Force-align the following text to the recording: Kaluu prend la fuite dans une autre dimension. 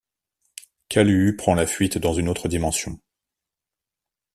Kaluu 0.89 1.35
prend 1.37 1.53
la 1.53 1.67
fuite 1.67 1.99
dans 1.99 2.15
une 2.15 2.27
autre 2.27 2.47
dimension. 2.47 2.99